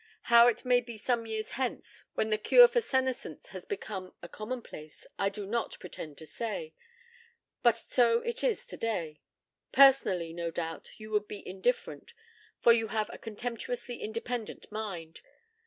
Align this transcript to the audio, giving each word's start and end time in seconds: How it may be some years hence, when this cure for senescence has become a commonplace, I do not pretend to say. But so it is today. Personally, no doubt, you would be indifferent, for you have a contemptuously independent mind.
How 0.33 0.47
it 0.47 0.65
may 0.65 0.81
be 0.81 0.97
some 0.97 1.27
years 1.27 1.51
hence, 1.51 2.03
when 2.15 2.31
this 2.31 2.39
cure 2.43 2.67
for 2.67 2.81
senescence 2.81 3.49
has 3.49 3.65
become 3.65 4.15
a 4.23 4.27
commonplace, 4.27 5.05
I 5.19 5.29
do 5.29 5.45
not 5.45 5.79
pretend 5.79 6.17
to 6.17 6.25
say. 6.25 6.73
But 7.61 7.75
so 7.77 8.19
it 8.21 8.43
is 8.43 8.65
today. 8.65 9.21
Personally, 9.71 10.33
no 10.33 10.49
doubt, 10.49 10.89
you 10.97 11.11
would 11.11 11.27
be 11.27 11.47
indifferent, 11.47 12.15
for 12.57 12.73
you 12.73 12.87
have 12.87 13.11
a 13.13 13.19
contemptuously 13.19 14.01
independent 14.01 14.71
mind. 14.71 15.21